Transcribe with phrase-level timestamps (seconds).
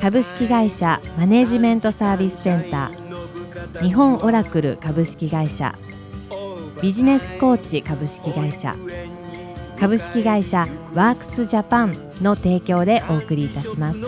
[0.00, 3.82] 株式会社マネジメントサービスセンター。
[3.82, 5.74] 日本オラクル株式会社。
[6.82, 8.74] ビジネスコーチ株式会社。
[9.78, 13.98] 株式会社ワークスジャパンの提供でお送りいたします。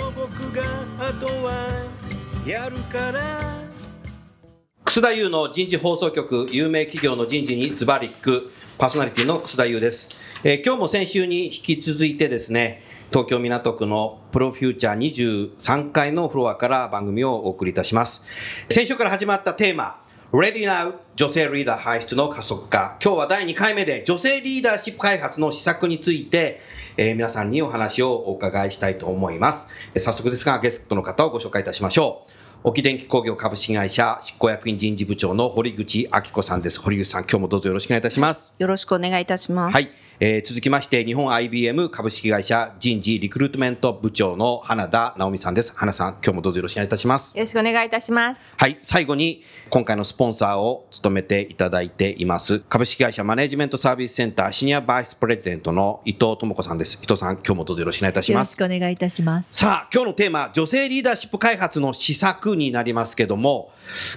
[4.84, 10.09] 楠田優の人事放送局有名企業の人事にズバリックパーソナリティの楠田優です、
[10.45, 18.24] えー今日も先週に引き続いてですね東京港区のプロフューチャー23階のフロアから番組をお送りいたします
[18.68, 26.60] 先週から始まったテーマ Ready Now 女性リーダー輩出の加速化今日は第2回目で女性リーダーシップ開発の施策について
[26.98, 29.68] えー皆さんにお話をお伺いしたいと思います。
[29.95, 32.32] えー早速ですが、ゲストの方をご紹介いたしましょう。
[32.65, 36.80] 沖電機工業株式会社執行役員人事部長の堀口明子さんです。
[36.80, 38.56] 堀口さん、今日もどうぞよろしくお願いいたします。
[38.59, 39.74] よろしくお願いいたします。
[39.74, 39.93] はい。
[40.21, 45.73] えー続きまして、日本 IBM 株式会社人事リクルートメント部長の花田直美さんです。
[45.77, 47.38] 花さん、今日もどうぞよろしくお願いいたします。
[47.38, 48.57] よろしくお願いいたします。
[48.57, 48.79] はい。
[48.83, 56.99] 最後に、今回のスポンサーを務めていただいています、株式会社マネジメントサービスセンターシニアバイスプレゼントの伊藤智子さんです。
[57.01, 58.74] 伊藤さん、今日もどうぞよろしくお願いいたしますよろし。
[58.74, 63.71] くお願いいたしますさあ、今日のテーマ、女性リーダーシップ開発の施策になりますけども、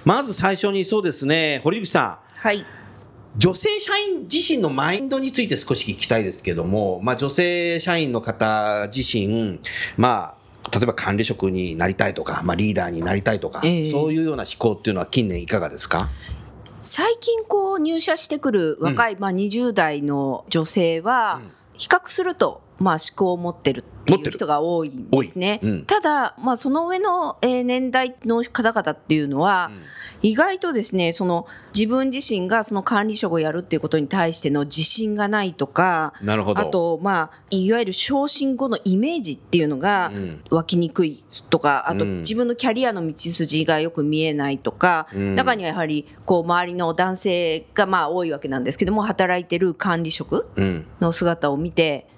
[0.04, 2.66] まず最初にそうですね、堀口さはい。
[3.36, 9.60] ん、女性社員自身のマインドについて少し聞きたいですけども、まあ女性社員の方自身、
[9.96, 10.34] ま
[10.64, 13.90] あ、例えば管理職になりたいとか、まあリーダーになりたいとか、ええ。
[13.90, 16.08] そういうような思考っていうのは近年いかがですか？
[16.82, 21.52] 最近こう入社してくる若い、まあ20代の女性は、うん。
[21.78, 25.60] 比較すると、まあ思考を持ってるっていう人が多いんですね。
[25.62, 25.84] うん。
[25.84, 29.70] ただ、まあその上のえー年代の方々っていうのは、
[30.22, 36.60] 意外とですね、その自分自身がその管理職をやるっていうことに対しての自信がないとか、なるほど。
[36.60, 40.42] あと、まあ、いわゆる昇進後のイメージっていうのがうん。
[40.50, 42.18] 湧きにくいとか、あとうん。
[42.18, 45.36] 自分のキャリアの道筋がよく見えないとか、うん。
[45.36, 50.86] 中にはやはりこう周りの男性がまあ多いわけなんですけども、働いてる管理職うん。
[51.00, 52.08] の姿を見て、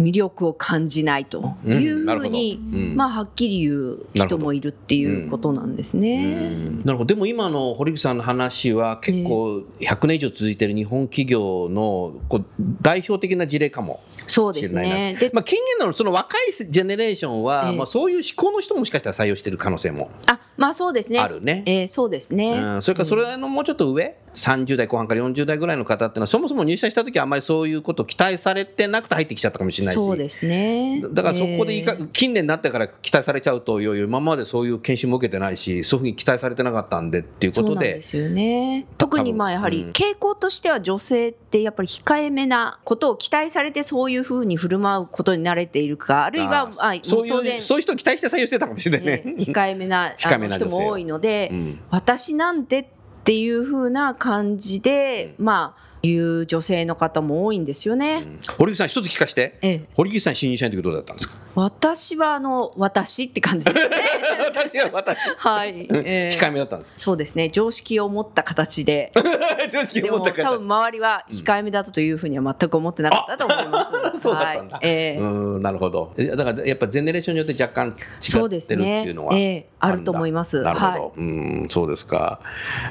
[0.00, 2.96] 魅力を感じないというふうに、うん。
[2.96, 6.50] まあ、はっきり言う人もいるっていうことなんですね。
[6.84, 7.14] なるほど。
[7.14, 12.44] でも今の堀口さんの話は結構100年以上続いている日本企業のこう
[12.82, 14.94] 代表的な事例かもそうですしれないな。
[14.94, 15.16] ね。
[15.20, 17.76] でまあ、近年のその若いジェネレーションは、ええ。
[17.76, 21.18] まあ、そういう思考の人ももしかしたら採用している可能性も、あ、まあそうですね。
[21.20, 21.62] あるね。
[21.66, 22.58] えーそうですね。
[22.58, 29.96] うん、それからそれのもうちょっと上、30代後半から40代ぐらいの方っていうのはそもそも入社した時はあんまりそういうことを期待されてなくて入ってきちゃったかもしれないし。
[29.96, 31.02] そうですね。
[31.12, 32.06] だからそこでいか、えー。
[32.08, 38.86] 近年になってから期待されちゃうといよいよ今までそういう研修も受けてないしそういうふうに期待されてなかったんでっていうこそうとでなんですよね。
[38.98, 49.06] 特にまあやはりうん傾向としては女性ってやっぱり控えめなことを期待されてそういうふうに振る舞うことに慣れているかあるいはああそういうそういう人を期待して採用してたかもしれない。
[49.06, 49.22] ね。
[49.24, 51.80] ね控えめな 控えあめな人も多いので、うん。
[51.90, 52.93] 私なんてって
[53.32, 58.24] いうふうな感じで、まあいう女性の方も多いんですよね。
[58.58, 59.84] 堀口さん一つ聞かして、ええ。
[59.94, 61.36] 堀口さん新入社員の時どうだったんですか？
[61.54, 63.96] 私はあの私って感じですね。
[64.54, 66.36] 私は私、はい、ええ。
[66.38, 66.98] 控えめだったんですか？
[66.98, 67.48] そうですね。
[67.48, 69.12] 常識を持った形で。
[69.72, 74.03] 常識でも多を持った方分周りは控えめだったというふうには全く思ってなかったと思います。
[74.18, 74.86] そうだったんだ、はい。
[74.88, 75.20] ええ。
[75.20, 75.24] う
[75.58, 76.12] んなるほど。
[76.16, 80.62] えだからやっぱゼネレーションによって若干違ってるっていうのはええあると思います。
[80.62, 82.40] なるほど、はうんそうですか。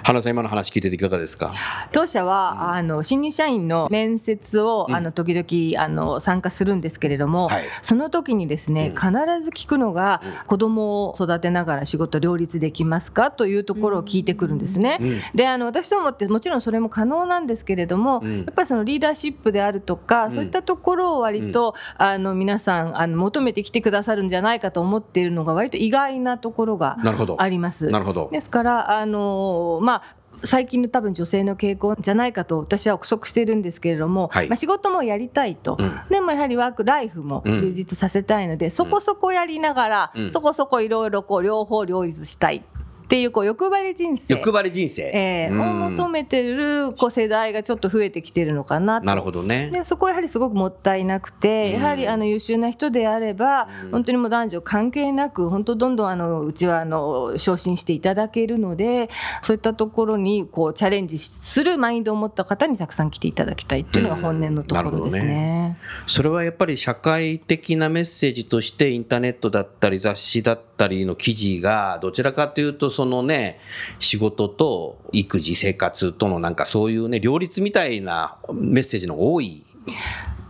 [0.03, 1.51] 花さん今の話聞いてていかがですか？
[1.91, 4.95] 当社は、あの新入社員の面接を、うん。
[4.95, 7.63] あの時々あの参加するんですけれども、はい。
[7.81, 9.13] その時にですね、うん。
[9.13, 13.31] 必ず聞くのが、子供を育てながら仕事両立できますか？
[13.31, 14.97] というところを聞いてくるんですね。
[15.01, 15.19] うん。
[15.33, 18.37] であの私どもってもちろんそれも可能なんですけれども、うん。
[18.39, 20.31] やっぱりそのリーダーシップであるとか、ん。
[20.31, 26.97] そういったところを割と、あの皆さんあの求めてきてくださるんじゃないかと思っているのが割と意外なところが
[27.37, 27.87] あります。
[27.89, 28.29] なるほど。
[28.31, 34.49] ですから、あのまあ最近の多分女性の傾向じゃないかと私は憶測してるんですけれども、はい。
[34.49, 36.01] まあ、仕事もやりたいと、うん。
[36.09, 40.31] でもやはりワークライフも充実させたいので、そこそこやりながら、うん。
[40.31, 42.63] そこそこいろいろこう両方両立したい
[43.03, 44.33] っっていうこう欲張り人生。
[44.33, 45.03] 欲張り人生。
[45.13, 45.61] えーうん。
[45.61, 49.05] を求めてるこう世代がちょっと増えてきてるのかなと。
[49.05, 49.69] なるほどね。
[49.71, 51.81] でそこはやはりすごくもったいなくて、うん。
[51.81, 53.91] やはりあの優秀な人であれば、うん。
[53.91, 59.09] 本当にもう男女関係なく本当どんどんあのうちはあの昇進していただけるので
[59.41, 65.77] そういったところにこうチャレンジするマインドを持った方にたくさん来ていただきたいっていうのが本音のところですうんなるほどね。
[66.07, 73.59] それはやっぱり社会的なメッセージとしてインターネットだったり雑誌だったりの記事がどちらかというとそのね
[73.99, 79.65] 仕事と育児生活とのなんかそういうね両立みたいなメッセージの多い。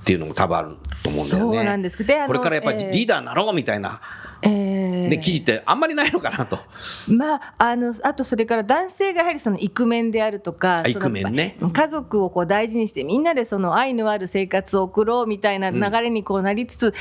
[0.04, 1.58] っていうのも多分あると思うんだよね。
[1.58, 2.06] そうなんです。
[2.06, 2.92] でこれからやっぱりえー。
[2.92, 4.02] リーダーになろうみたいな、
[4.42, 5.10] えー。
[5.10, 6.60] で記事ってあんまりないのかなと。
[7.16, 11.58] まあ、あのあとそれから男性がやはりそのイクメンであるとかあイクメンね。
[11.72, 16.94] 家族をこう大事にしてみんなでその愛のある生活を送ろうみたいな流れにこうなりつつ、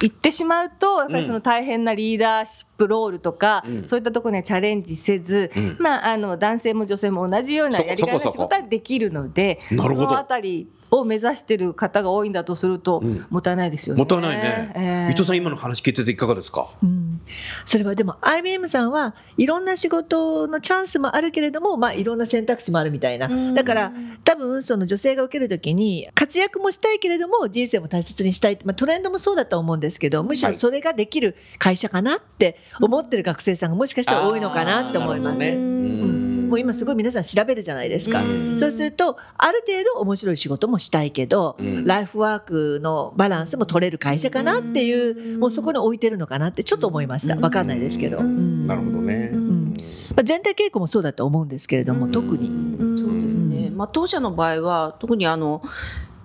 [0.00, 3.86] 行ってしまうとやっぱりその大変なリーダーシップロールとか、うん。
[3.86, 5.76] そういったところにはチャレンジせず、うん。
[5.78, 13.26] まあ、あの男性も女性も同じようなやり方の仕事はできるのでそのあたりを目指してる方が多いんだとすると、うん。
[13.30, 13.98] もったいないですよね。
[13.98, 14.72] もったいないね。
[14.74, 16.68] えー伊藤さん今の話聞いてていかがですか？
[16.82, 17.20] うん、
[17.64, 23.28] それはでも IBM さんはいろんな仕事のチャンスもあるけれども、まあ、いろんな選択肢もあるみたいな。
[23.54, 23.92] だから
[24.24, 28.58] 多分その女性が受ける時に活躍もしたいけれども人生も大切にしたい。
[28.64, 35.34] まあ、トレンドもそうだと思うんですけどむしろそれができる会社かなって思ってる学生さんがもしかしたら多いのかなって思います。
[35.34, 36.10] あーなるほどね。
[36.10, 36.15] うん
[36.46, 38.22] もう今すごい皆さん調べるじゃないですか。
[38.22, 38.58] うん。
[38.58, 41.84] そうするとある程度面白い仕事もしたいけど、うん。
[41.84, 47.36] ライフワークのバランスも取れる会社かなっていう、もうそこに置いてるのかなってちょっと思いました。
[47.36, 48.18] わかんないですけど。
[48.18, 48.66] うん。
[48.66, 49.30] なるほどね。
[49.32, 49.74] ん。
[50.14, 52.98] まあ、全体傾向もそうだと思うんですけれども、特に。
[52.98, 55.62] そうですね、まあ、当社の場合は特にあの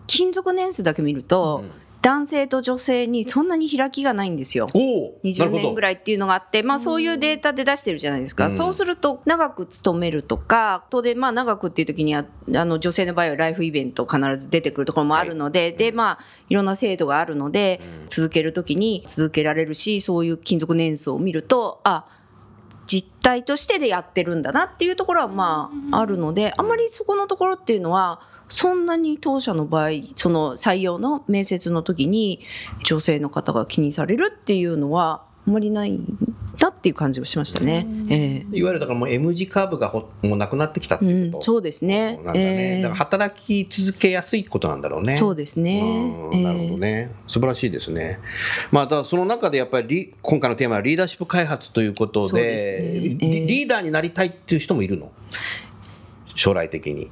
[0.08, 4.68] 勤続年数だけ見ると、うん男性と女性にそんなに開きがないんですよ。
[4.74, 5.20] おお。
[5.24, 5.94] 20年ぐらい。
[5.94, 12.26] っていうのがあって、まあ、そういうデータで出してるじゃないですか、うんそうすると長く勤めるとか当然まあ長くっていう時には
[12.56, 16.20] あの女性の場合はライフイベント必ず出てくるところもあるので、でまあ
[16.50, 22.06] いろんな制度があるので、続ける時に続けられるしそういう勤続年数を見るとあ
[22.92, 32.42] 実態としてでやってるんだなっていうところはまああるのであんまりそこのところっていうのはそんなに当社の場合その採用の面接の時に
[32.84, 36.02] 女性の方が気にされるっていうのはあんまりない
[36.62, 37.88] なっていう感じがしましたね。
[38.10, 41.38] ええいわゆるだからもう M 字カーブがほもうなくなってきたってういうこと。
[41.40, 42.16] ん、そうですね。
[42.18, 42.40] なんだね。
[42.76, 45.18] ええだから働き続けやすいことなんだろうね。
[45.18, 45.82] そうですね。
[46.32, 48.20] うんなるほどね、素晴らしいですね。
[48.72, 55.12] まあ、だからその中でやっぱりリ今回のテーマはリーダーシップ開発ということでねえリえリーダーになりたいっていう人もいるの？
[56.36, 57.10] 将来的に。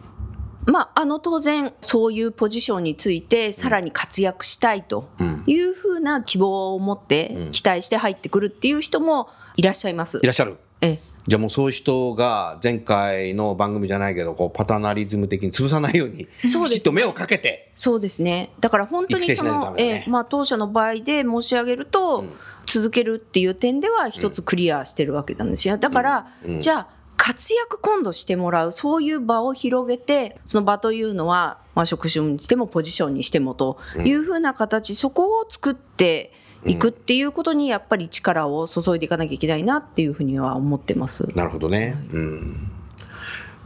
[0.66, 10.26] まあ、あの当然そういうポジションについてさらに活躍したいとうんいうふうな希望を持ってうん期待して入ってくるっていう人もいらっしゃいますい。
[10.26, 10.56] らっしゃる。
[10.82, 17.72] ええじゃあもうそういう人が前回の番組じゃないけどこうパタナリズム的に潰さないようにそうですきちっと目をかけて。
[17.76, 18.52] そうですね。
[18.62, 22.30] だから本当にその、ええまあ当社の場合で申し上げると、うん
[22.72, 25.80] 続けるっていう点では一つクリアしてるわけなんですよ。
[25.80, 26.88] だから、うんうんじゃあ
[27.22, 36.32] 活躍今度してもらうそういう場を広げてその場というのは、まあ、職種にしてもポジションにしてもというふうな形、そこを作って
[36.66, 41.36] いくっていうことにやっぱり力を注いでいかなきゃいけないなっていうふうには思ってます。
[41.36, 41.96] なるほどね。
[42.14, 42.72] うん。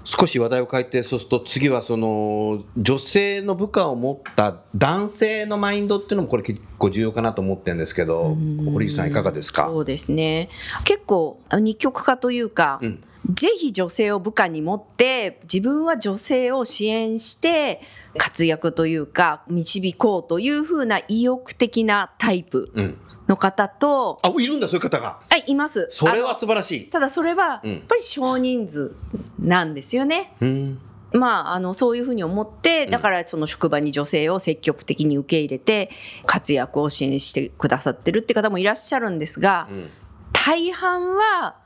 [0.05, 8.35] 少し話題を変えてそうすると次はその女性の部下を持った男性のマインドっていうのもこれ結構重要かなと思ってるんですけど
[8.73, 9.65] 堀内さんいかがですか？
[9.67, 10.49] そうですね。
[10.83, 13.01] 結構二極化というか、うん
[13.31, 17.81] ぜひ女性を部下に持って自分は女性を支援して
[18.17, 25.19] 活躍というか導こうというふうな意欲的なタイプうん、の方と、あいるんだそういう方が。
[25.29, 25.87] はい、います。
[25.91, 26.89] それは素晴らしい。
[26.89, 27.71] ただそれはうん。
[27.71, 28.95] やっぱり少人数
[29.39, 30.33] なんですよね。
[30.41, 30.79] うん。
[31.13, 35.91] まあ、あのそういうふうに思ってだからその職場に女性を積極的に受け入れて
[36.25, 39.89] 活躍を支援してくださってるって方もいらっしゃるんですがうん。
[40.31, 41.57] 大半は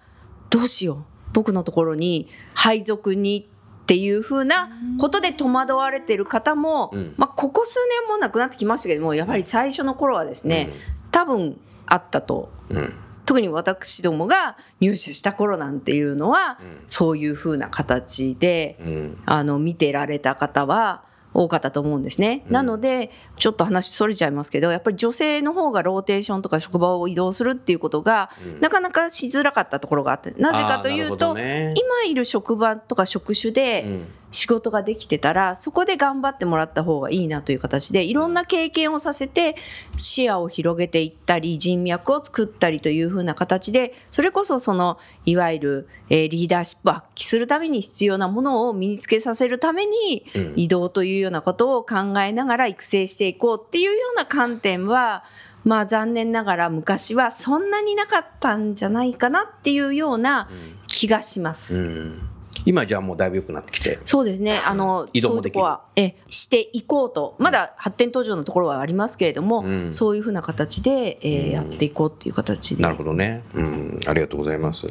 [0.50, 3.48] どうしよう僕のところに配属に
[3.84, 7.13] っていうふうなことで戸惑われてる方も、うん。
[7.15, 10.74] まあ、ここ数年もなくなってきましたけどもやはり最初の頃はですね、
[11.12, 12.51] 多分あったと。
[12.70, 12.94] うん。
[13.27, 16.84] 特に私どもが入手した頃なんていうのは、うん。
[16.88, 19.22] そういうふうな形でうん。
[19.27, 21.03] あの見てられた方は
[21.38, 22.44] 多かったと思うんですね。
[22.48, 22.53] うん。
[22.53, 28.60] なのでちょっと話それちゃいますけどやっぱり女性の方がローテーションとか職場を移動するっていうことが、うん。
[28.60, 31.74] なかなかしづらかったところがあってなぜかというと、ね。
[31.77, 39.56] 今いる職場とか職種で、うん仕事ができてたらそこで頑張ってもらった方がいいなという形でいろんな経験をさせて
[39.96, 55.24] 視野を広げていったり人脈を作ったりというふうな形でそれこそそのいわゆる、えーリーダーシップを発揮するために必要なものを身につけさせるためにうん移動というようなことを考えながら育成していこうっていうような観点は
[55.64, 60.50] まあ残念ながら昔はそんなになかったんじゃないかなっていうような
[60.88, 61.82] 気がします。
[61.82, 62.27] うん
[62.68, 63.98] 今じゃあもうだいぶ良くなってきて。
[64.04, 64.60] そうですね。
[64.68, 72.84] あの、移動もできるは、え、していこうと、まだ発展途上のところはありますけれども、うんそういうふうな形で、えーやっていこうっていう形で。
[72.84, 73.42] なるほどね。
[73.56, 74.88] うん、ありがとうございます。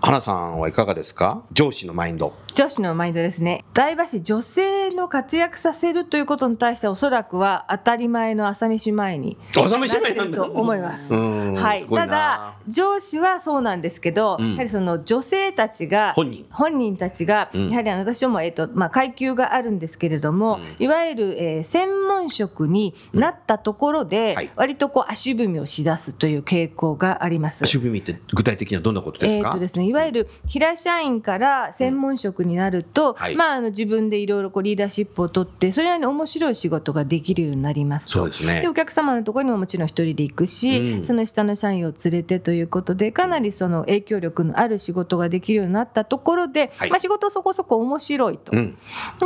[0.00, 1.42] 花さんはいかがですか？
[1.52, 2.32] 上司のマインド。
[2.54, 3.64] 女子のマインドですね。
[3.72, 11.14] 大場市女性の活躍させるということに対してはおそらくは当たり前の朝飯前に朝なってると思います。
[11.14, 11.54] うん。
[11.54, 14.50] はい、ただ上司はそうなんですけど、うん。
[14.52, 16.46] やはりその女性たちが本人。
[16.50, 17.70] 本人たちが、うん。
[17.70, 20.84] やはりあの私ども、えっとまあ、階級があるんですけれども、うん。
[20.84, 24.50] いわゆる、えー専門職になったところで、はい。
[24.56, 27.62] 割とこう足踏みをしだすという傾向があります。
[27.62, 33.36] 足踏みって具体的にはどんなことですか、えーとですね、いわゆる平社員から専門職になると、はい。
[33.36, 38.12] まあ、あの自分でいろいろこうリーダーシップを取ってそれなりに面白い仕事ができるようになりますと。
[38.12, 38.60] そうですね。
[38.60, 41.04] でお客様のところにももちろん一人で行くし、うん。
[41.04, 46.90] その下の社員を連れてということでかなりその影響力のある仕事ができるようになったところで、はい。
[46.90, 48.52] まあ、仕事そこそこ面白いと。
[48.54, 48.76] うん、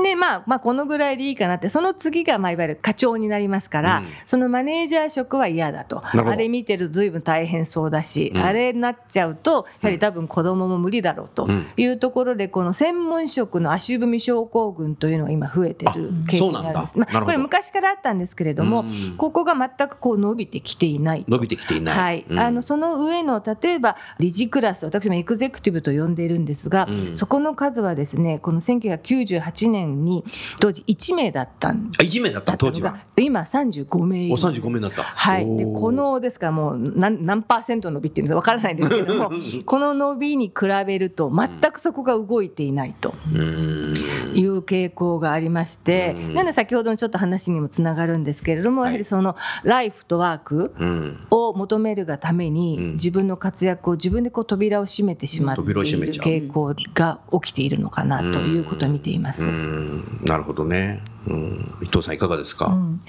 [0.02, 4.06] でまあまあこのぐらいでいいかなってその次がまあいわゆる課長になりますから、うん。
[4.26, 6.02] そのマネージャー職は嫌だと。
[6.04, 8.42] あれ見てると随分大変そうだし、うん。
[8.42, 11.66] あれになっちゃうとやはり多分子供も無理だろうとうん。
[11.76, 16.38] いうところでこの専門職の足踏み症候群というのが今増えてるあ傾向にあるんです。
[16.38, 16.72] まあ、そうなんだ。
[16.72, 17.26] なるほど。
[17.26, 19.16] これ昔からあったんですけれども、うん。
[19.16, 21.96] ここが全くこう伸びてきていない伸びてきていない。
[21.96, 22.38] はい、うん。
[22.38, 27.14] あのその上の例えば理事クラス私もエグゼクティブと呼んでいるんですが、うん。
[27.14, 30.24] そこの数はですねこの1998年に
[30.60, 32.96] 当時1名だったんあ、1名だった当時は？
[33.16, 34.66] 今35名いるお、んです。
[34.66, 35.02] 35名だった。
[35.02, 39.30] はい、でこ、のですからもう何何パーセント伸びっていうのかわからないんですけれども
[39.64, 43.94] この伸びに比べると全くそこが動いていないとうん。
[44.34, 51.26] いう傾向がありまして、うんなので先ほどのちょっと話にもつながるんですけれども、はいやはりそのライフとワークうん。
[51.30, 59.48] を求めるがために、うん自分の活躍を自分でこう扉を閉めてしまっている傾向が起きているのかなということを見ています。
[59.48, 61.02] うんなるほどね。
[61.26, 61.74] うん。
[61.82, 62.66] 伊藤さんいかがですか？
[62.66, 63.00] うん、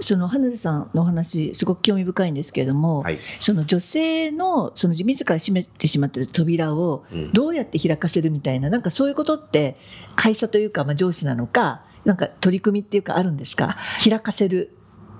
[0.00, 3.18] その花田さんのお話すごく興味深いんですけれども、はい。
[3.40, 9.76] その女性のその自ら閉めてしまっている扉をうんどうやって開かせるみたいななんかそういうことって
[10.14, 13.76] 会社というか、まあ、上司なのかなんか取り組みっていうかあるんですか？
[14.02, 14.75] 開かせる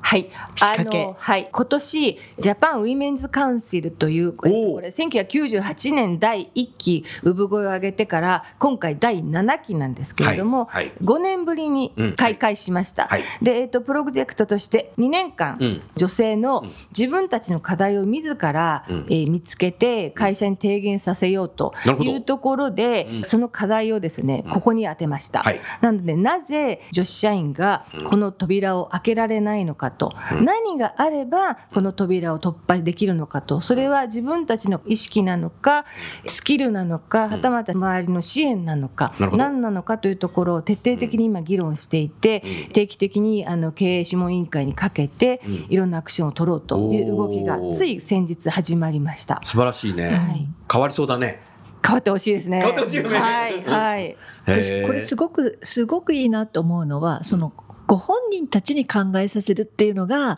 [0.07, 0.31] はい、
[0.63, 10.85] あのはい、今年ジャパンウィメンズカウンシルという、これ1998年第1期産声を上げてから今回第7期なんですけれども、はい。
[10.87, 10.95] はい。
[11.03, 12.13] 5年ぶりにうん。
[12.15, 13.23] 開会しました、はい。
[13.43, 15.83] で、えっとプロジェクトとして2年間、うん。
[15.97, 16.73] 女性のうん。
[16.97, 19.07] 自分たちの課題を自ら、うん。
[19.11, 23.25] えー見つけて会社に提言させようというところで、うん。
[23.25, 24.53] その課題をですね、うん。
[24.53, 25.41] ここに当てました。
[25.41, 25.59] はい。
[25.81, 28.05] なのでなぜ女子社員がうん。
[28.05, 30.45] この扉を開けられないのかと、うん。
[30.45, 33.61] 何があればこの扉を突破できるのかと。
[33.61, 35.85] それは自分たちの意識なのか
[36.27, 39.37] スキルなのかはたまた周りの支援なのかなるほど。
[39.37, 42.73] 何なのかというところを徹底的に今議論していてうん。
[42.73, 45.67] 定期的にあの経営諮問委員会にかけてうん。
[45.69, 49.41] いろんなアクションを取ろうという動きがつい先日始まりました。
[49.43, 50.09] 素晴らしいね。
[50.09, 50.47] はい。
[50.71, 51.41] 変わりそうだね。
[51.87, 52.59] 変わってほしいですね。
[52.59, 53.17] 変わってほしいよね。
[53.17, 54.17] はい、はい。
[54.45, 57.53] 私これすごくすごくいいなと思うのはその
[57.87, 60.37] ご本人たちに考えさせるっていうのが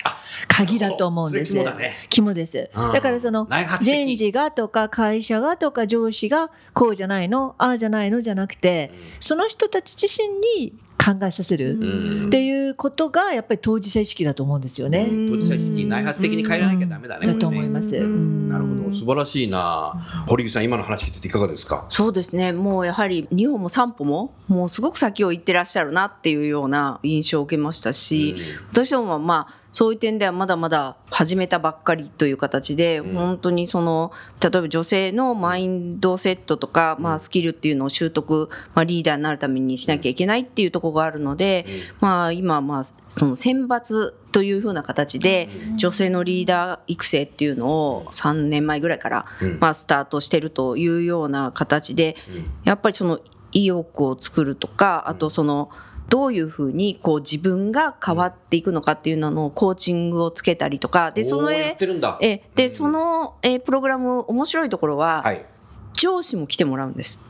[0.48, 1.52] 鍵だと思うんです。
[1.52, 1.94] 肝だね。
[2.08, 2.70] 肝です。
[2.74, 2.92] うん。
[2.92, 3.48] だからその
[3.80, 10.74] 人事がとか会社がとか上司がこうじゃないのああじゃないのじゃなくてその人たち自身に
[11.14, 15.06] 考えさせるうんっていうことがやっぱり当事者意識だと思うんですよね。
[15.30, 17.26] 当事者意識内発的に変えらなきゃダメだね。
[17.26, 17.92] だと思います。
[17.98, 20.24] なるほど素晴らしいな。
[20.26, 21.86] 堀口さん今の話聞いてていかがですか？
[21.88, 22.52] そうですね。
[22.52, 28.36] もうやはり2歩も3歩も、もうすごく先を行ってらっしゃるなっていうような印象を受けましたし、
[28.72, 33.14] 私どもはまあ、そういう点ではまだまだ始めたばっかりという形で、うん。
[33.14, 41.66] 本当にその、例えば女性のマインドセットとか、まあスキルっていうのを習得、まあリーダーになるためにしなきゃいけないっていうところがあるので、
[42.00, 49.58] まあ今まあ、その選抜というふうな形で、女性のリーダー育成っていうのを3年前ぐらいから、うん。
[49.60, 52.16] まあスタートしてるというような形で、
[52.64, 53.20] やっぱりその
[53.52, 55.70] 意欲を作るとか、あとその、
[56.08, 62.18] どういうふうにこう自分が変わっていくのかっていうののコーチングをつけたりとか、で、そのおーやっ絵てるんだ。
[62.20, 65.44] え、で、うんそのえプログラム面白いところは、はい。
[65.92, 67.20] 上司も来てもらうんです。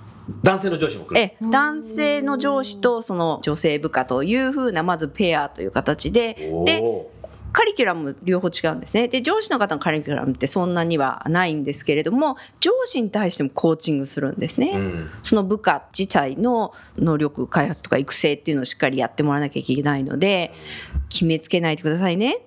[0.42, 1.20] 男性の上司も来る。
[1.20, 6.35] え男性の上司とその女性部下というふうなまずペアという形で
[6.66, 7.11] でお
[7.59, 9.09] カリキュラム両方違うんですね。
[9.09, 15.11] で上司の方のカリキュラムってそんなにはないんですけれども上司に対してもコーチングするんですね、ーうん。
[15.25, 20.53] その部下自体の能力開発とか育成っていうのをしっかりやってもらわなきゃいけないので
[21.09, 22.43] 決めつけないでくださいね。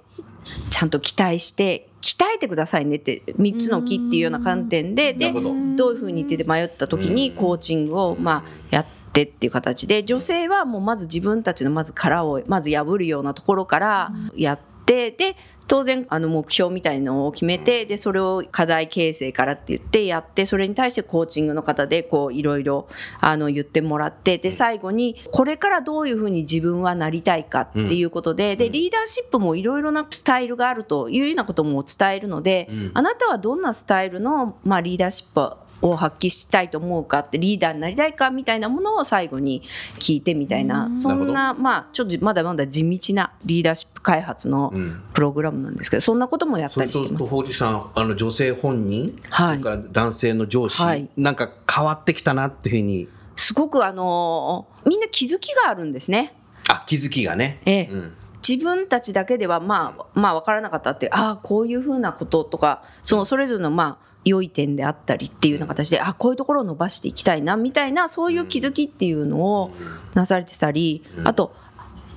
[0.70, 5.42] ちゃんと期待して鍛えてくださいねって3つの木っていうような観点ででど。
[5.42, 14.71] どういうふうに言って迷った時にコーチングをまあやってっていう形で女性はもうまず自分たちのまず殻をまず破るようなところからやって
[15.12, 15.36] で
[15.68, 22.90] 当然あの目標みたいのを決めてでそれを課題形成からって言ってやってそれに対してコーチングの方でこういろいろ
[23.22, 39.64] あの言ってもらってで最後にこれからどういうふうに自分はなりたいかっていうことででリーダーシップもいろいろなスタイルがあるというようなことも伝えるのでうんあなたはどんなスタイルの、まあ、リーダーシップを発揮したいと思うかってリーダーになりたいかみたいなものを最後に
[40.00, 40.92] 聞いてみたいな。
[40.98, 45.04] そんなまあちょっとまだまだ地道なリーダーシップ開発のうん。
[45.14, 47.32] プログラムなんですけどそんなこともやったそれそうすると、りしてます。
[47.32, 49.60] 法事さん、あの女性本人、はい。
[49.60, 51.10] それから男性の上司、はい。
[51.18, 56.34] なんか変わってきたなっていうふうに、すごくあのーみんな気づきがあるんですね。
[56.70, 57.62] あ気づきがね。
[57.66, 57.90] ええ。
[57.92, 58.14] うん。
[58.48, 69.72] 自分たちだけではまあまあ分からなかったってああこういうふうなこととかそのそれぞれのまあ良い点であったりっていうような形であこういうところを伸ばしていきたいなみたいなそういう気づきっていうのを
[70.14, 71.28] なされてたりうん。
[71.28, 71.56] あと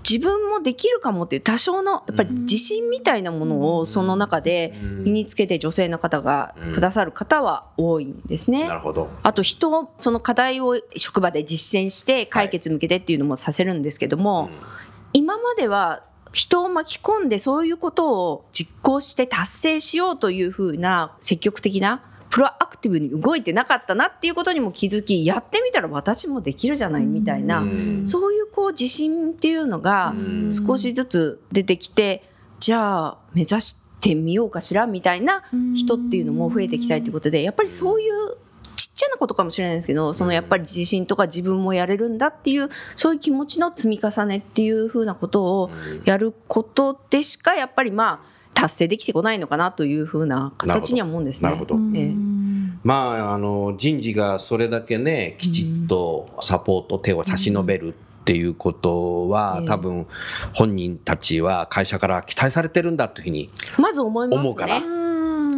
[0.09, 8.69] 自分もできるかもっていう多少のやっぱり自信みたいなものをその中で身につけて女性の方がくださる方は多いんですね。
[8.69, 9.09] なるほど。
[9.23, 14.51] あと人をその課題を職場で実践して解決向けてっていうのもさせるんですけども、
[15.15, 16.03] 今までは
[16.35, 28.05] 人を巻き込んでそういうことを実行して達成しようというふうな積極的なプロアクティブに動いてなかったなっていうことにも気づきやってみたら私もできるじゃないみたいな、うん。
[28.05, 30.53] そういうこう自信っていうのがうん。
[30.53, 32.25] 少しずつ出てきて
[32.59, 35.45] じゃあ目指してみようかしらみたいな
[35.77, 38.39] 人っていうのも増えてきたいということでやっぱりそういうち
[38.95, 45.71] っちゃなことかもしれないですけどそのやっぱり自信とか自分もやれるんだっていうそういう気持ちの積み重ねっていうふうなことを
[46.05, 51.51] やることでしかやっぱりまあ達成できてこないのかなというふうな形には思うんですね。
[51.51, 51.75] なるほど。
[51.95, 52.15] ええ
[52.85, 60.07] まあ、あの人事がそれだけねきちっとサポート手を差し伸べるっていうことは、ええ多分
[60.55, 64.41] 本人たちは会社から期待されてるんだというふうに、まず思いますね。
[64.41, 65.04] 思うから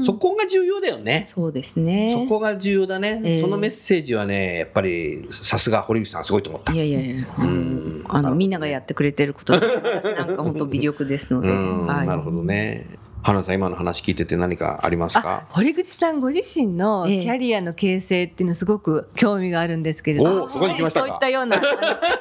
[0.07, 1.27] そこが重要だよね。
[1.29, 2.13] そうですね。
[2.13, 3.41] そこが重要だね、ええ。
[3.41, 6.73] そのメッセージはねやっぱりさすが堀口さんすごいと思った。
[6.73, 8.05] いやいやいや、うん。
[8.09, 11.87] あのみんながやってくれてることで私なんか本当微力ですので、うん。
[11.87, 12.07] はい。
[12.07, 12.87] なるほどね
[13.23, 17.23] 花さん今の話聞いてて何かありますあか堀口さんご自身のキえ。
[17.25, 20.25] えャリアの形成っていうのすごく興味があるんですけれど。
[20.25, 21.07] も、おそこに来ましたか？
[21.09, 21.61] そういったような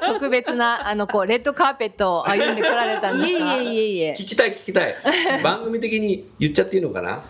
[0.08, 3.55] 特別なあのこうレッドカーペットを歩んでこられたんですか。
[3.55, 4.15] いえいえいえいえ。
[4.17, 4.95] 聞きたい聞きたい。
[5.43, 7.21] 番組的に言っちゃっていいのかな？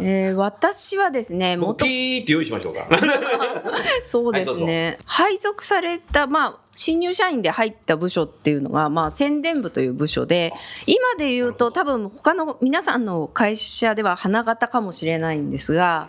[0.00, 2.86] えー私はですねもうピーって用意しましょうか。
[4.06, 10.52] そうですね、配属された、まあ、新入社員で入った部署っていうのが、まあ、宣伝部という部署で
[10.86, 16.08] 今で言うと多分他の皆さんの会社では花形かもしれないんですが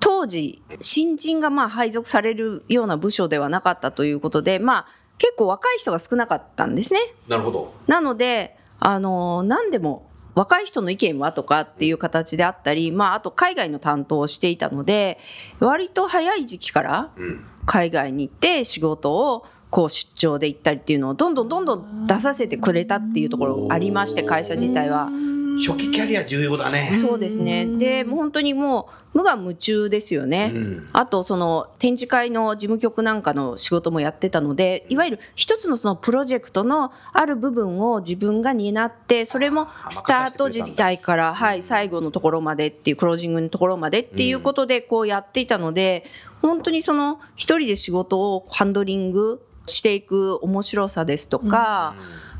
[0.00, 4.86] 当時新人がまあ配属されるような部署ではなかったということで、まあ、
[5.16, 7.00] 結構若い人が少なかったんですね。
[7.26, 7.72] なるほど。
[7.86, 15.18] なので、あの何でも若い人の意見はとかっていう形であったり、まあ、あと海外の担当をしていたので
[15.60, 17.46] 割と早い時期からうん。
[17.66, 25.10] 海外に行って仕事をこう出張で行ったりっていうのをどんどんどんどん出させてくれたっていうところありまして会社自体は。
[25.56, 26.96] 初期キャリア重要だね。
[27.00, 27.66] そうですね。
[27.66, 30.50] でもう本当にもう無我夢中ですよね。
[30.52, 30.88] うん。
[30.92, 46.04] あとその展示会の事務局なんかの仕事もやってたのでいわゆる一つのそのプロジェクトのある部分を自分が担ってそれもスタート時代から、はい、最後のところまでっていうクロージングのところまでっていうことでこうやっていたので
[46.42, 51.94] 本当にその一人で仕事をハンドリングしていく面白さですとか、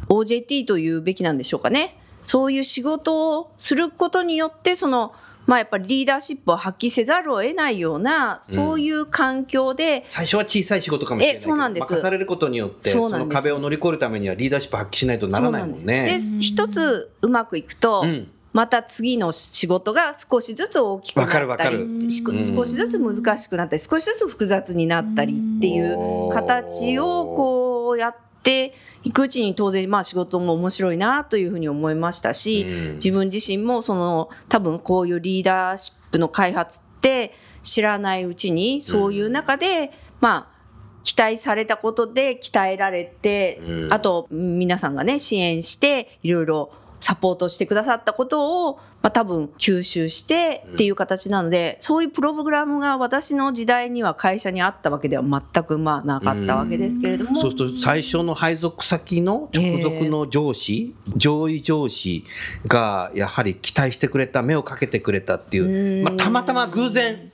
[0.08, 1.98] OJT というべきなんでしょうかね。
[2.22, 5.12] そういう仕事をすることによってその
[5.46, 11.92] まあやっぱりリーダーシップを発揮せざるを得ないようなそういう環境で、最初は小さい仕事かもしれないけどえそうなんです。
[11.92, 16.18] 任されることによってその壁を乗り越えるためにはリーダーシップ発揮しないとならないもんね。
[16.18, 21.86] で一つうまくいくと、うんまた次の仕事が少しずつ大きくなわかるわったかる。
[21.98, 22.44] りしうん。
[22.44, 32.94] 少しずつ難しくなったり少しずつ複雑になったりっていう形をこうやっていくうちに当然まあ仕事も面白いなというふうに思いましたし、うん。
[32.94, 39.90] 自分自身もその多分こういうリーダーシップの開発って知らないうちにそういう中で、
[40.20, 40.54] まあ
[41.02, 43.92] 期待されたことで鍛えられて、うん。
[43.92, 46.70] あと皆さんがね支援していろいろ
[47.04, 62.24] サポートしてくださったことを、まあ、多分吸収してっていう形なので、そういうプログラムが私の時代には会社にあったわけでは全くまあなかったわけですけれども、そうすると最初の配属先の直属の上司、上位上司
[62.66, 67.30] がやはり期待してくれた目をかけてくれたっていう、まあ、たまたま偶然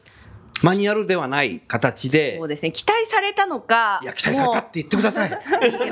[0.63, 2.37] マニュアルではない形で。
[2.39, 2.73] そうですね。
[2.73, 5.31] 期待されたのかいや期待されたって言ってください。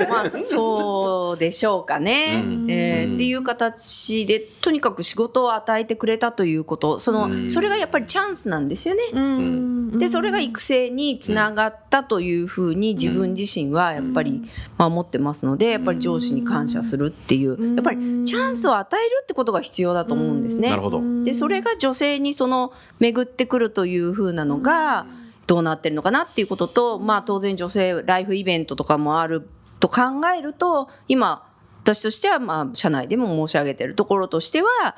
[0.09, 2.71] まあそうでしょうかね、うんうん。
[2.71, 6.99] えーっていう形でとにかく仕事を与えてくれたということ。
[6.99, 7.51] その、うん。
[7.51, 9.03] それがやっぱりチャンスなんですよね。
[9.13, 14.43] うんでそれが育成につながったというふうに自分自身はやっぱり、
[14.77, 20.69] まあ、思ってますのでやっぱり上司に感謝するっていうやっぱりチャンスを与えるってことが必要だと思うんですね。
[20.69, 21.01] なるほど。
[21.23, 25.05] でそれが女性にその巡ってくるというふうなのが
[25.47, 29.47] どうなってるのかなっていうことと、まあ、当然女性ライフイベントとかもある
[29.79, 30.01] と考
[30.35, 31.47] えると今
[31.83, 34.95] 私としてはまあ社内でも申し上げてるところとしては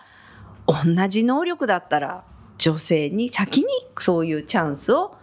[0.68, 2.24] 同じ能力だったら
[2.62, 5.18] 女性に先にそういうチャンスを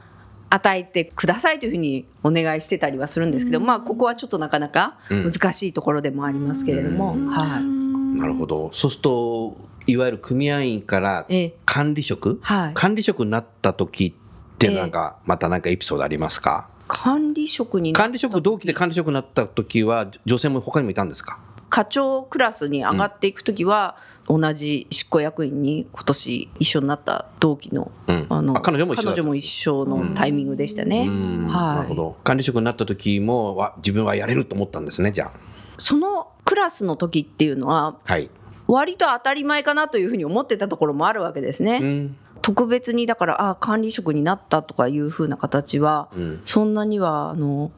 [0.50, 8.18] 与えてくださいというふうにお願いしてたりはするんですけど、まあここはちょっとなかなか難しいところでもありますけれども、はい。
[8.18, 8.70] なるほど。
[8.74, 11.54] そうするといわゆる組合員からええ。
[11.64, 12.74] 管理職、はい。
[12.74, 16.68] 管理職になった時ってなんか、またなんかエピソードありますか？
[16.88, 21.38] 管理職にな管理職同期で管理職になった時は女性も他にもいたんですか？
[21.68, 23.96] 課長クラスに上がっていく時は、
[24.28, 28.26] 同じ執行役員に今年一緒になった同期の,、うん。
[28.28, 31.06] あのあ彼女も一緒彼女も一緒のタイミングでしたね。
[31.08, 31.48] うん。
[31.48, 31.76] はい。
[31.76, 32.16] なるほど。
[32.24, 35.32] 管理職になった時もわ自分はやれると思ったんですねじゃ
[35.78, 38.30] そのクラスの時っていうのはあはい、
[38.66, 41.78] 割と当たり前かなというふうに思ってたところもあるわけですね。
[41.82, 42.16] うん。
[42.40, 46.40] 特別にだからあ管理職になったとかいうふうな形は、うん。
[46.44, 47.70] そんなにはあの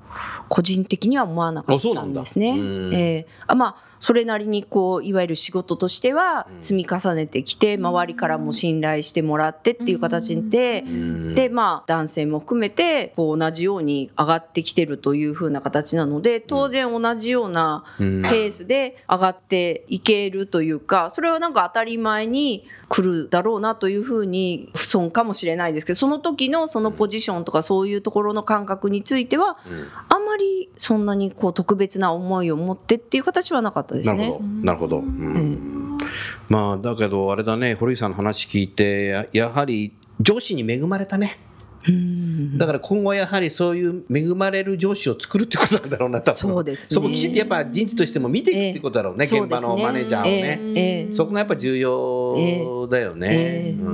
[0.48, 2.50] 個人的には思わなかったあそうなんですね。
[2.58, 2.94] うん。
[2.94, 11.34] えーあまあそれなりにこういわゆる仕事としては積み重ねてきて周りからも信頼してもらってっていう形で、ん。
[11.34, 18.22] でまあ男性も含めてこう同じように上がってきてるというふうな形なので当然同じようなペうん。
[18.22, 29.58] ースで上がっていけるというかそれはなんか当たり前に来るだろうなというふうに不損かもしれないですけどその時のそのポジションとかそういうところの感覚については
[30.08, 34.16] あんまりそんなにこう特別な思いを持ってっていう形はなかったですね。
[34.16, 34.42] なるほど。
[34.64, 35.98] なるほど、うん。
[36.48, 41.38] まあだけどあれだね堀井さんの話聞いてややはり上司に恵まれたね。
[41.88, 42.58] うん。
[42.58, 46.38] だから今後やはりそういう恵まれる上司を作るってことなんだろうな多分。
[46.38, 46.94] そうですね。
[46.94, 50.80] そこきちっとやっぱ人事としても見ていくってことだろうね、現場のマネージャーをね、ええ。
[50.80, 51.14] ええ。
[51.14, 53.82] そこがやっぱ重要だよね、ええ。
[53.82, 53.90] う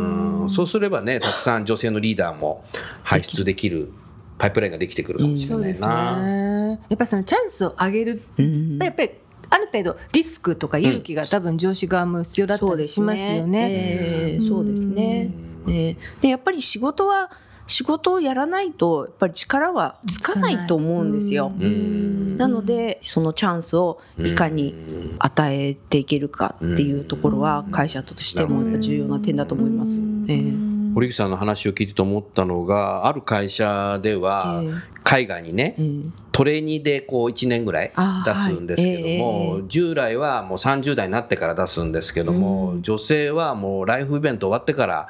[0.46, 0.50] ん。
[0.50, 2.64] そうすればねたくさん女性のリーダーも
[3.02, 3.90] 輩出できる
[4.38, 5.88] パイプラインができてくるかもしれないそうですね。
[5.88, 8.22] な、やっぱりそのチャンスを上げる。
[8.38, 8.78] うん。
[8.78, 9.10] やっぱり
[9.48, 13.70] ある程度リスクとか勇気が多分上司側も必要だったりしますよね。
[13.70, 15.30] ええそうですね。
[15.68, 17.30] ええでやっぱり仕事は
[17.66, 21.52] 仕事をやらないとやっぱり力はつかないと思うんですよ。
[21.58, 22.36] うん。
[22.36, 24.74] なのでそのチャンスをいかに
[25.18, 30.02] 与えていけるかっていうところは会社としてもやっぱ重要な点だと思います。
[30.28, 34.70] ええ堀口さんの話を聞いてて思ったのがある会社ではええ。
[35.04, 36.00] 海外にねええ。
[36.32, 37.92] トレーニーでこう1年ぐらい
[38.24, 45.08] 出すんですけども、従来はもう30代になってから出すんですけども、女性はもうライフイベント終わってから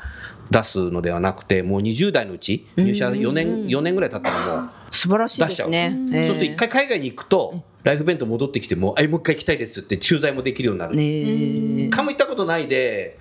[0.51, 5.97] 出すのではなくてもう20代のうち入社4年 ,4 年ぐらい経ったらもう、素晴らしいですね。
[6.13, 6.27] ええ。
[6.27, 11.91] そうすると一回海外に行くとライフイベント戻ってきても「あもう一回行きたいです」って駐在もできるようになる。
[11.91, 13.19] かも行ったことないで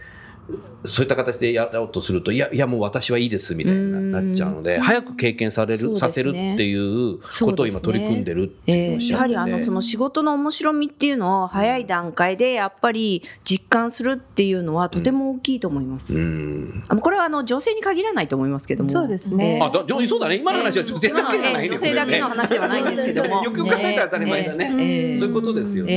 [0.85, 5.99] そういった形でやろうとするといやいやもう私はいいですみたいにななっちゃうので早く経験される、ね。
[5.99, 16.15] させるっていうことを今取り組んでるっていうのをおっしゃってええやはりあのその仕事の面白みっていうのを早い段階でやっぱり実感するっていうのはとても大きいと思います。
[16.15, 16.83] うん。
[16.87, 18.89] あのこれはあの女性に限らないと思いますけども。
[18.89, 19.55] そうですね。
[19.55, 19.61] ええ。
[19.61, 19.71] あ
[20.07, 23.43] そうだね今の話は女性だけじゃないね女性だけの話ではないんですけども。
[23.43, 25.95] よく考えたら当たり前だね、ええそういうことですよね、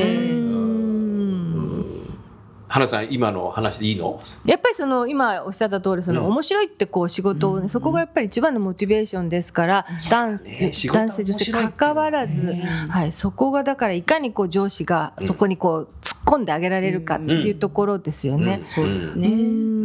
[2.69, 4.21] 花さん今の話でいいの？
[4.45, 12.55] やっぱりその今おっしゃった通りその面白いってこう仕事をね、そこがやっぱり一番のモチベーションですから、男ね仕事は男性女性面白いって関わらず、
[12.89, 18.63] はい、そこがだからいかにこう上司がそこにこう突っ込んであげられるかっていうところですよね。
[18.67, 19.29] そうですね。
[19.29, 19.78] うん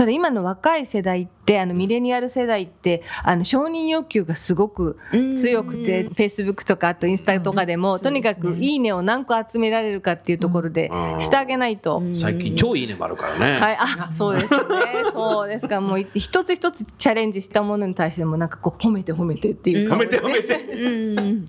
[0.00, 4.96] ただ今の若い世代ってあのミレニアル世代ってあの承認欲求がすごく
[5.38, 11.20] 強くて、フェイスブックとかあとインスタとかでも、とにかく「いいね」を何個集められるかっていうところでうん。
[11.20, 12.02] してあげないと。
[12.14, 13.60] 最近超いいねもあるからね。
[13.60, 14.54] はい、あ、そうです。
[14.54, 14.76] よね。
[15.12, 15.82] そうですか。
[15.82, 20.54] もう一つ一つチャレンジしたものに対してもなんかこう褒めて褒めてっていう褒めて褒めて。
[20.54, 21.44] う ん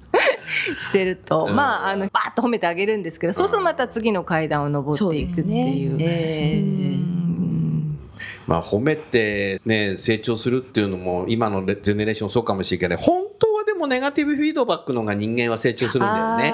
[0.77, 1.55] してると、うん。
[1.55, 5.97] まああのバーッと褒めてあげるんですけど、そうするとまた次の階段を登っていくっていう。
[6.01, 6.90] えうん
[8.51, 16.49] まあ褒めてね成長するっていうのも今のレゼネレーションそうかもしれないけど本当はでもネガティブフィードバックの方が人間は成長するんだよね。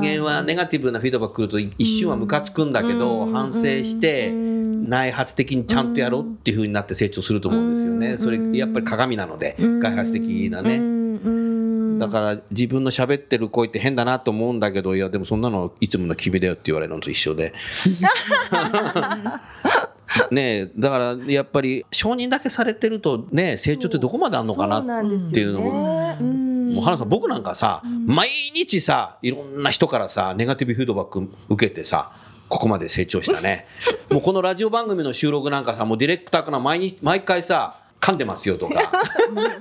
[0.00, 8.12] 人間はネガティブなフィードバック来ると一瞬はムカつくんだけど、うん反省してうん内発的にちゃんとやろうっていう風になって成長すると思うんですよね。
[8.12, 10.76] うんそれやっぱり鏡なので、うん外発的なね。
[10.76, 11.98] うん。
[11.98, 17.52] だから自分の喋ってる声って変だなと思うんだけどいやでもそんなのいつもの君だよって言われるのと一緒で
[20.30, 24.82] ねえだからやっぱり承認だけされてるとね成長ってどこまであるのかなっ
[25.32, 26.74] ていうのもうん。
[26.74, 32.10] もう花さん僕なんかさ、毎日さいろんな人からさネガティブフィードバック受けてさ
[32.48, 33.66] ここまで成長したね。
[34.10, 38.74] もうこのラジオ番組の収録なんかさもうディレクターから毎日毎回さ噛んでますよとか。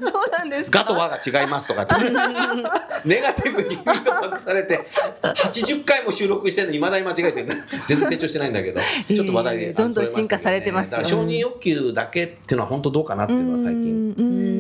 [0.01, 0.79] そうなんですか？
[0.79, 1.87] ガと和が違いますとか。
[3.05, 4.87] ネガティブにフィードバックされて
[5.21, 7.49] 80回も収録してるのに未だに間違えてる
[7.87, 8.81] 全然成長してないんだけど。
[9.07, 10.91] ちょっと話題でいえいえどんどん進化されてます。
[10.91, 14.15] よだから承認欲求だけっていうのは本当どうかなっていうのは最近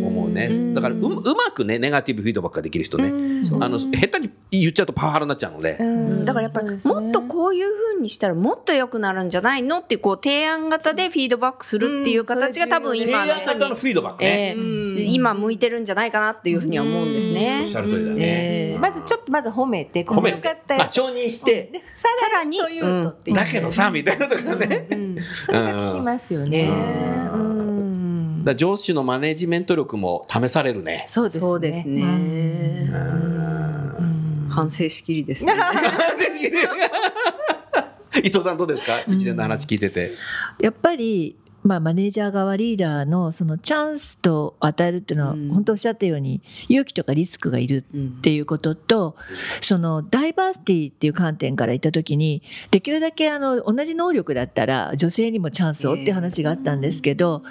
[0.05, 0.73] 思うね。
[0.73, 1.21] だからううま
[1.53, 3.07] くねネガティブフィードバックができる人ね。
[3.61, 5.77] あの下手に言っちゃうとパワハラになっちゃうので、
[6.25, 9.79] だからやっぱりもっとこういうふうにしたらもっと良くなるんじゃないの？
[9.79, 13.25] ってこう提案型でフィードバックするっていう形が多分提今
[13.65, 15.03] 案型のフィードバックね、えー。
[15.09, 17.75] 今向いてるんじゃないかなっていうふうには思うんですおねっし。
[17.75, 18.17] ゃる通りだね、
[18.73, 18.79] えー。
[18.79, 22.57] まずちょっとまず褒めて、褒めこうよかったよまあ、承認して、でさらに。
[22.57, 23.37] というとっていう。
[23.37, 26.69] だけどさみたいなとかね、うんそれが聞きますよね。
[26.69, 28.39] うん。
[28.43, 31.05] だから上司のマネジメント力も試されるね。
[31.07, 31.41] そうですね。
[31.41, 32.89] そうですね。
[34.49, 35.53] 反省しきりですね。
[38.23, 39.01] 伊藤さんどうですか？
[39.07, 40.13] 一年の話聞いてて。
[40.61, 45.49] やっぱり、まあ、マネージャー側リーダーのそのチャンスと与えるっていうのは、うん。
[45.49, 49.15] 本当おっしゃったように勇気とかリスクがいるっていうことと、
[49.61, 57.41] そのダイバーシティっていう観点から言った時にできるだけあの同じ能力だったら女性にもチャンスをって話があったんですけど、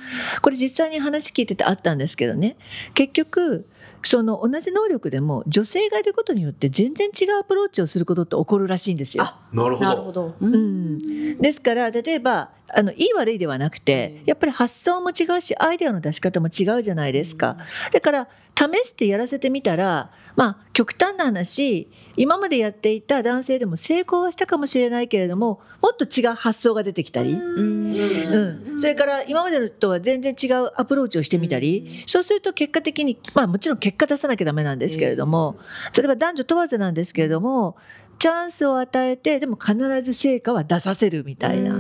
[0.42, 2.57] これ実際に話聞いててあったんですけどね。
[2.94, 3.66] 結局
[4.04, 9.24] その同じ能力でも女性がいることによって全然違うアプローチをすることって起こるらしいんですよ。
[9.52, 9.88] なるほど。
[9.90, 10.26] なるほど。
[10.26, 17.56] ううんん、ですから例えばあのいい悪いではなくてやっぱり発想も違うしアイデアの出し方も違うじゃないですか。
[17.92, 27.34] だから試してやらせてみたらまあ極端な話今までやっていた男性でも成功はしたかもしれないけれどももっと違う発想が出てきたり。
[27.34, 35.56] うん、それから今までのとは全然違うアプローチをしてみたり、そうすると結果的にまあもちろん結果出さなきゃダメなんですけれども、
[35.92, 37.76] それは男女問わずなんですけれども
[38.18, 41.77] チャンスを与えてでも必ず成果は出させるみたいな。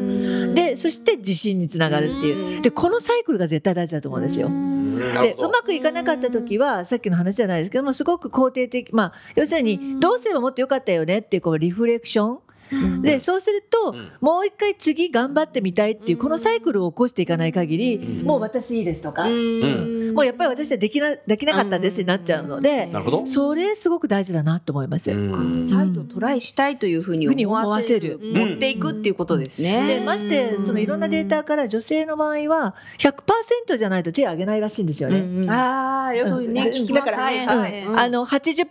[0.54, 2.62] でそして自信につながるっていう。
[2.62, 4.48] でこのサイクルが絶対大事だと思うんですよ。
[5.22, 12.38] でうまくいかなかった時はさっきの話じゃないですけどもすごく肯定的まあ要するにどうすればもっと良かったよねっていうこうリフレクション
[13.02, 14.12] でそうすると、うん。
[14.20, 23.26] もう一回次頑張ってみたいっていうこのサイクルを起こしていかない限り、もう私いいですとか、もうやっぱり私はできなできなかったんですになっちゃうので、なるほど。
[23.26, 25.10] それすごく大事だなと思います。
[25.10, 25.62] うん。
[25.62, 30.02] 再度トライしたいというふうに思わせるふうに思わせる持っていくっていうことですでね。
[30.04, 35.18] ましてそのいろんなデータから女性の場合は100%じゃないと手を挙げないらしいんですよね。
[35.18, 36.68] うんああ、よそういうねうん。
[36.68, 37.00] 聞きますね。
[37.00, 37.98] だからはいうん。
[37.98, 38.66] あの80%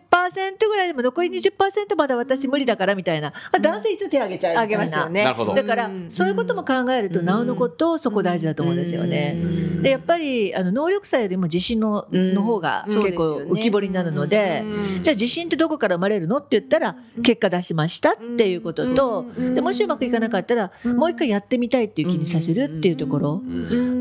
[0.67, 4.98] ぐらいでも残り20%まだ私無理だからみたいな、まあ、男性一応手を挙げちゃうあげみたいな。
[4.98, 5.56] ますよね。
[5.56, 9.38] だからそういうことも考えるとなおのことそこ大事だと思うんですよね。
[9.82, 12.24] でやっぱりあの能力差よりも自信のうん。
[12.34, 14.63] の方が結構浮き彫りになるので、
[15.02, 16.38] じゃあ自信ってどこから生まれるの？
[16.38, 23.41] って言ったら結果出しましたっていうことと、でもしうまくいかなかったらもう一回やってみたいっていう気にさせるっていうところ、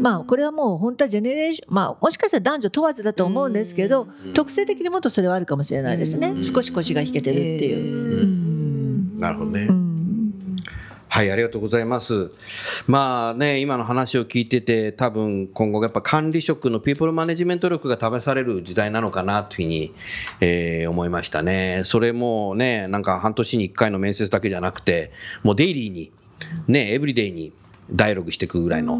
[0.00, 8.41] まあこれはもう本当はジェネレーションまあもしかしたら男女問わずだと思うんですけど、特性的にもっとそれはあるかもしれないですね、少し腰が引けてるっていう。
[9.22, 9.66] うんなるほどね。
[9.68, 9.92] うん
[11.08, 12.30] はい、ありがとうございます。
[12.86, 19.94] まあね、今の話を聞いてて、多分今後やっぱ管理職のピープルマネジメント力が試される時代なのかなというふうに、
[20.40, 21.82] えー思いましたね。
[21.84, 26.12] それもね、なんか半年に1回の面接だけじゃなくて、もうデイリーに、
[26.66, 27.52] ね、エブリデイに、
[27.94, 28.98] ダイアログしていくぐらいの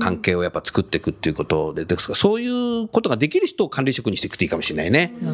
[0.00, 2.12] 関係をやっぱ作っていくっていうことでですか？
[2.12, 2.48] らそうい
[2.82, 5.14] うことができる人を管理職にしていくといいかもしれないね。
[5.20, 5.32] ね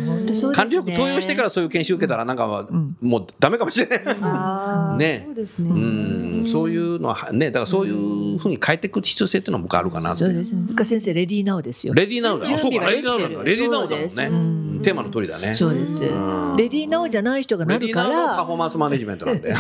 [0.55, 2.69] 管理職登用してからそういう研修受けたらなんか
[3.01, 4.99] もうダメかもしれない。
[4.99, 5.71] ねそうですね。
[5.71, 5.75] う
[6.45, 10.63] ん、そういうのはね、だからそういうふうに変えていく必要性っていうのは僕あるかなってそうですね。
[10.69, 11.95] だから先生レディーナウですよ。
[11.95, 12.47] レディーナウだ。
[12.47, 13.29] そうか、レディーナウだ。
[13.45, 14.29] レディーナウだもんね。
[14.31, 15.55] うんテーマの通りだね。
[15.55, 16.03] そうです。
[16.05, 18.55] んレディーナウじゃない人がなるかレディーナウのパフォら。
[18.55, 19.55] ーマンスマネジメントなんで。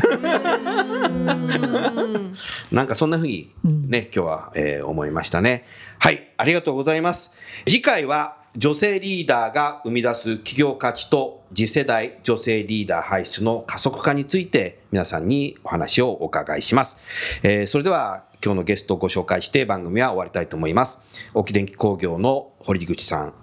[2.73, 5.65] なんかそんなふうにね、今日は、えー思いましたね。
[5.99, 7.33] はい、ありがとうございます。
[7.67, 16.99] 次回は女性リーダーが生み出す企業価値と次世代女性リーダー輩出の加速化について皆さんにお話をお伺いします。
[17.43, 21.01] えーそれでは今日のゲストをご紹介して番組は終わりたいと思います。
[21.35, 23.35] 沖電機工業の堀口さん、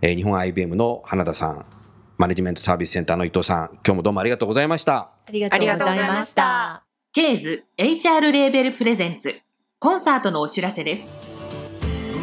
[0.00, 1.66] えー日本 IBM の花田さん、
[2.16, 5.10] マネジメントサービスセンターの伊藤さん、今日もどうもありがとうございました。
[5.26, 6.87] ありがとうございました。
[7.18, 9.34] ケーズ HR レーベルプレゼンツ。
[9.80, 11.10] コンサートのお知らせです。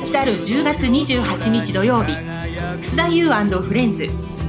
[0.09, 4.07] 来る10月28日土曜日楠田優フレンズ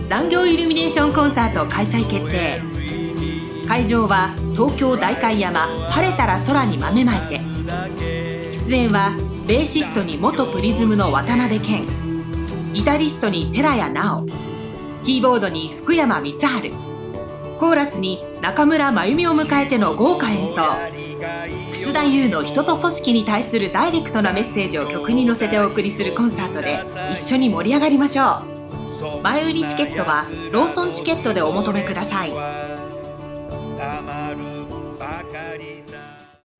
[0.09, 2.61] 残業イルミネーションコンサート開催決定。
[3.67, 7.41] 会場は東京代官山晴れたら空に豆まいて。
[8.53, 9.17] 出演は
[9.49, 11.85] ベーシストに元プリズムの渡辺謙。
[12.73, 14.25] ギタリストに寺谷直。
[15.05, 16.86] キーボードに福山光晴。
[17.59, 20.57] コーラスに中村真由美を迎えての豪華演奏。
[21.73, 29.23] 楠田優の人と組織に対するダイレクトなメッセージを曲に乗せてお送りするコンサートで一緒に盛り上がりましょう。
[29.23, 32.33] 前売りチケットはローソンチケットでお求めください。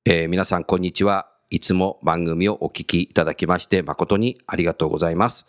[0.09, 1.36] えー皆さんこんにちは。
[1.49, 5.47] いつも番組をお聞きいただきまして誠にありがとうございます。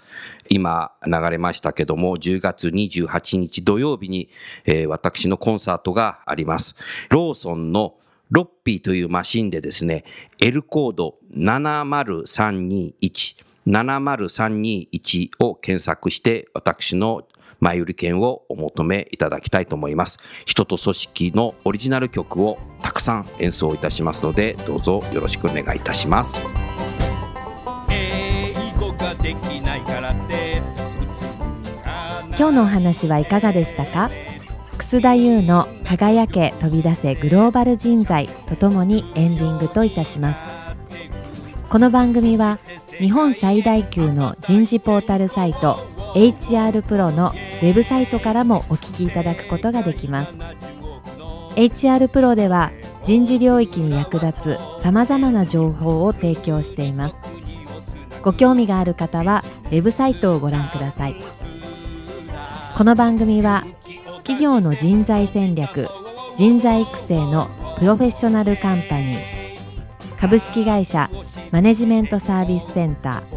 [0.50, 4.30] 今流れましたけども、10月28日土曜日に、
[4.66, 6.76] えー私のコンサートがあります。
[7.10, 7.96] ローソンの
[8.30, 10.04] ロッピーというマシンでですね、
[10.40, 17.28] L コード70321 70321を検索して私の
[17.60, 20.20] 前売り券をお求めいただきたいと思います。
[20.46, 26.40] 人と組織のオリジナル曲をたくさん演奏いたしますので、どうぞよろしくお願いいたします。
[32.38, 34.12] 今日のお話はいかがでしたか？
[34.78, 40.40] 楠田優の「輝け飛び出せグローバル人材」とともにエンディングといたします
[41.68, 42.60] この番組は
[43.00, 45.80] 日本最大級の人事ポータルサイト
[46.16, 50.34] HR プロのウェブサイトからもお聞きいただくことができます。
[51.56, 52.72] HR プロでは
[53.04, 57.16] 人事領域に役立つさまざまな情報を提供しています。
[58.22, 61.16] ご興味がある方はウェブサイトをご覧ください。
[62.78, 63.64] この番組は
[64.18, 65.88] 企業の人材戦略
[66.36, 67.48] 人材育成の
[67.80, 71.10] プロフェッショナルカンパニー株式会社
[71.52, 73.37] マネジメントサービスセンター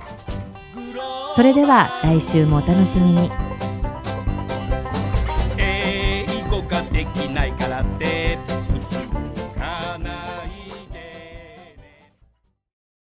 [1.33, 3.31] それでは来週もお楽しみに。
[5.57, 8.10] 英語ができないからって。